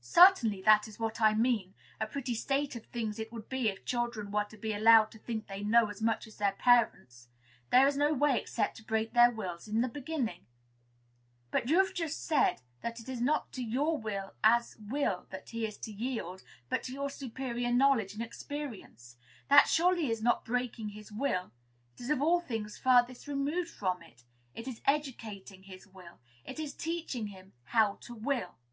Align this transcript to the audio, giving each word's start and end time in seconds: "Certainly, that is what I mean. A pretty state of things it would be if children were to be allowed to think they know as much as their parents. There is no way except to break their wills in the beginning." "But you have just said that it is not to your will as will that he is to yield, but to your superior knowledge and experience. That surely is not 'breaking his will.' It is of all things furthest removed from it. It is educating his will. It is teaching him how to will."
"Certainly, 0.00 0.62
that 0.62 0.88
is 0.88 0.98
what 0.98 1.20
I 1.20 1.32
mean. 1.32 1.74
A 2.00 2.06
pretty 2.08 2.34
state 2.34 2.74
of 2.74 2.86
things 2.86 3.20
it 3.20 3.30
would 3.32 3.48
be 3.48 3.68
if 3.68 3.84
children 3.84 4.32
were 4.32 4.42
to 4.46 4.56
be 4.56 4.72
allowed 4.74 5.12
to 5.12 5.18
think 5.20 5.46
they 5.46 5.62
know 5.62 5.88
as 5.88 6.02
much 6.02 6.26
as 6.26 6.38
their 6.38 6.50
parents. 6.54 7.28
There 7.70 7.86
is 7.86 7.96
no 7.96 8.12
way 8.12 8.36
except 8.36 8.78
to 8.78 8.84
break 8.84 9.12
their 9.12 9.30
wills 9.30 9.68
in 9.68 9.80
the 9.80 9.86
beginning." 9.88 10.46
"But 11.52 11.68
you 11.68 11.78
have 11.78 11.94
just 11.94 12.26
said 12.26 12.62
that 12.80 12.98
it 12.98 13.08
is 13.08 13.20
not 13.20 13.52
to 13.52 13.62
your 13.62 13.96
will 13.96 14.34
as 14.42 14.76
will 14.76 15.28
that 15.30 15.50
he 15.50 15.64
is 15.64 15.78
to 15.82 15.92
yield, 15.92 16.42
but 16.68 16.82
to 16.82 16.92
your 16.92 17.08
superior 17.08 17.72
knowledge 17.72 18.12
and 18.12 18.22
experience. 18.24 19.18
That 19.48 19.68
surely 19.68 20.10
is 20.10 20.20
not 20.20 20.44
'breaking 20.44 20.88
his 20.88 21.12
will.' 21.12 21.52
It 21.94 22.00
is 22.00 22.10
of 22.10 22.20
all 22.20 22.40
things 22.40 22.76
furthest 22.76 23.28
removed 23.28 23.70
from 23.70 24.02
it. 24.02 24.24
It 24.52 24.66
is 24.66 24.80
educating 24.84 25.62
his 25.62 25.86
will. 25.86 26.18
It 26.44 26.58
is 26.58 26.74
teaching 26.74 27.28
him 27.28 27.52
how 27.66 27.98
to 28.02 28.16
will." 28.16 28.56